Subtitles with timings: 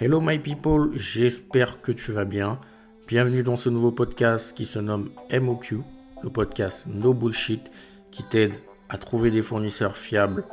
[0.00, 2.60] Hello my people, j'espère que tu vas bien.
[3.08, 5.80] Bienvenue dans ce nouveau podcast qui se nomme MOQ,
[6.22, 7.68] le podcast No Bullshit
[8.12, 8.54] qui t'aide
[8.88, 10.44] à trouver des fournisseurs fiables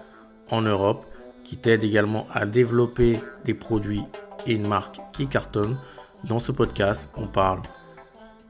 [0.49, 1.05] en Europe,
[1.43, 4.01] qui t'aide également à développer des produits
[4.47, 5.77] et une marque qui cartonne.
[6.23, 7.61] Dans ce podcast, on parle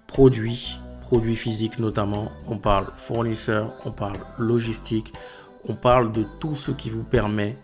[0.07, 5.11] produits, produits physiques notamment, on parle fournisseurs, on parle logistique,
[5.67, 7.57] on parle de tout ce qui vous permet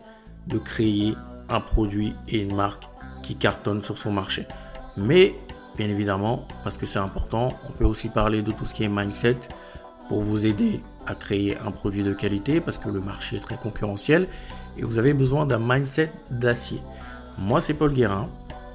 [0.47, 1.15] de créer
[1.47, 2.90] un produit et une marque
[3.21, 4.47] qui cartonne sur son marché.
[4.97, 5.35] Mais
[5.77, 8.89] bien évidemment, parce que c'est important, on peut aussi parler de tout ce qui est
[8.89, 9.37] mindset
[10.07, 13.57] pour vous aider à créer un produit de qualité parce que le marché est très
[13.57, 14.27] concurrentiel
[14.77, 16.81] et vous avez besoin d'un mindset d'acier.
[17.37, 18.29] Moi, c'est Paul Guérin.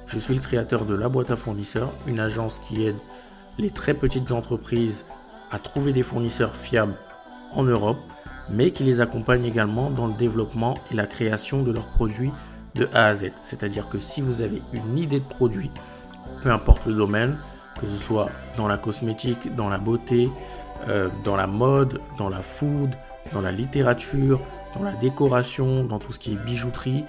[0.07, 2.97] Je suis le créateur de La Boîte à Fournisseurs, une agence qui aide
[3.57, 5.05] les très petites entreprises
[5.51, 6.95] à trouver des fournisseurs fiables
[7.53, 7.99] en Europe,
[8.49, 12.31] mais qui les accompagne également dans le développement et la création de leurs produits
[12.77, 13.31] de A à Z.
[13.41, 15.71] C'est-à-dire que si vous avez une idée de produit,
[16.41, 17.37] peu importe le domaine,
[17.79, 20.29] que ce soit dans la cosmétique, dans la beauté,
[20.87, 22.95] euh, dans la mode, dans la food,
[23.33, 24.39] dans la littérature,
[24.75, 27.03] dans la décoration, dans tout ce qui est bijouterie,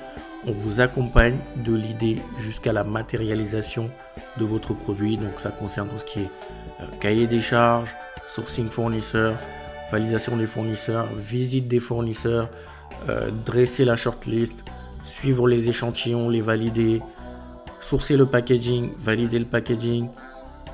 [0.46, 3.90] on vous accompagne de l'idée jusqu'à la matérialisation
[4.38, 5.16] de votre produit.
[5.16, 6.30] Donc ça concerne tout ce qui est
[6.80, 7.94] euh, cahier des charges,
[8.26, 9.34] sourcing fournisseur,
[9.90, 12.48] validation des fournisseurs, visite des fournisseurs,
[13.08, 14.64] euh, dresser la shortlist,
[15.04, 17.02] suivre les échantillons, les valider,
[17.80, 20.08] sourcer le packaging, valider le packaging.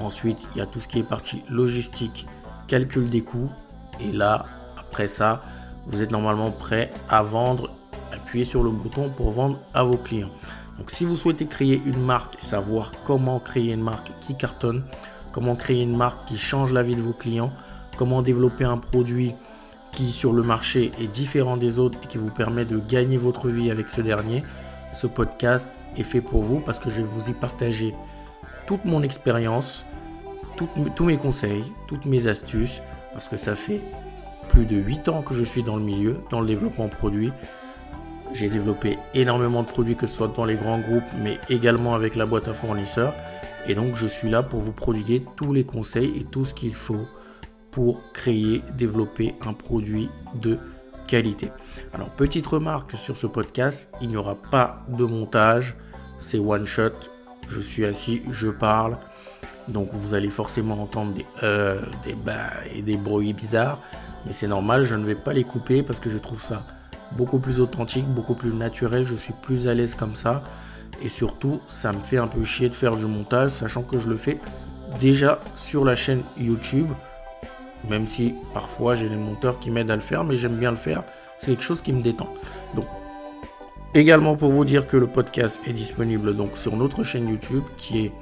[0.00, 2.26] Ensuite, il y a tout ce qui est partie logistique,
[2.66, 3.50] calcul des coûts.
[4.00, 5.42] Et là, après ça,
[5.86, 7.70] vous êtes normalement prêt à vendre.
[8.12, 10.30] Appuyez sur le bouton pour vendre à vos clients.
[10.78, 14.84] Donc si vous souhaitez créer une marque savoir comment créer une marque qui cartonne,
[15.32, 17.52] comment créer une marque qui change la vie de vos clients,
[17.96, 19.34] comment développer un produit
[19.94, 23.48] qui sur le marché est différent des autres et qui vous permet de gagner votre
[23.48, 24.42] vie avec ce dernier,
[24.92, 27.94] ce podcast est fait pour vous parce que je vais vous y partager
[28.66, 29.86] toute mon expérience,
[30.56, 33.80] tous mes conseils, toutes mes astuces, parce que ça fait
[34.48, 37.32] plus de 8 ans que je suis dans le milieu, dans le développement produit.
[38.32, 42.16] J'ai développé énormément de produits, que ce soit dans les grands groupes, mais également avec
[42.16, 43.14] la boîte à fournisseurs.
[43.68, 46.74] Et donc, je suis là pour vous prodiguer tous les conseils et tout ce qu'il
[46.74, 47.06] faut
[47.74, 50.08] pour créer, développer un produit
[50.40, 50.58] de
[51.08, 51.50] qualité.
[51.92, 55.74] Alors, petite remarque sur ce podcast, il n'y aura pas de montage,
[56.20, 56.92] c'est one shot.
[57.48, 58.96] Je suis assis, je parle.
[59.66, 63.80] Donc vous allez forcément entendre des euh, des bah et des bruits bizarres.
[64.24, 66.64] Mais c'est normal, je ne vais pas les couper parce que je trouve ça
[67.12, 69.04] beaucoup plus authentique, beaucoup plus naturel.
[69.04, 70.44] Je suis plus à l'aise comme ça.
[71.02, 74.08] Et surtout, ça me fait un peu chier de faire du montage, sachant que je
[74.08, 74.38] le fais
[75.00, 76.88] déjà sur la chaîne YouTube.
[77.88, 80.76] Même si parfois j'ai les monteurs qui m'aident à le faire, mais j'aime bien le
[80.76, 81.04] faire.
[81.38, 82.28] C'est quelque chose qui me détend.
[82.74, 82.86] Donc,
[83.94, 88.06] également pour vous dire que le podcast est disponible donc sur notre chaîne YouTube qui
[88.06, 88.12] est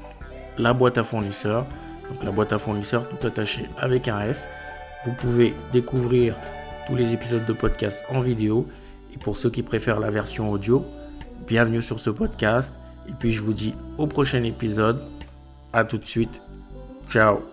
[0.58, 1.66] la boîte à fournisseurs.
[2.10, 4.48] Donc la boîte à fournisseurs tout attaché avec un S.
[5.04, 6.36] Vous pouvez découvrir
[6.86, 8.66] tous les épisodes de podcast en vidéo.
[9.14, 10.84] Et pour ceux qui préfèrent la version audio,
[11.46, 12.76] bienvenue sur ce podcast.
[13.08, 15.02] Et puis je vous dis au prochain épisode.
[15.72, 16.42] À tout de suite.
[17.08, 17.51] Ciao